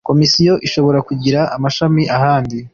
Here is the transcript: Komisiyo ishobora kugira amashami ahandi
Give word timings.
Komisiyo 0.09 0.53
ishobora 0.67 0.99
kugira 1.07 1.39
amashami 1.55 2.03
ahandi 2.17 2.57